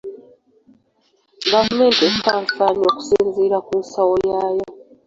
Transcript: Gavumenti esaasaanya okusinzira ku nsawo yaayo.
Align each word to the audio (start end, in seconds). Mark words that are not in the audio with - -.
Gavumenti 1.51 2.01
esaasaanya 2.09 2.85
okusinzira 2.91 3.57
ku 3.65 3.73
nsawo 3.81 4.15
yaayo. 4.29 4.65